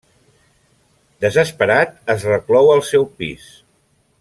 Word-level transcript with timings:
Desesperat, 1.25 1.93
es 2.15 2.27
reclou 2.33 2.71
al 2.77 2.83
seu 2.89 3.07
pis. 3.21 3.47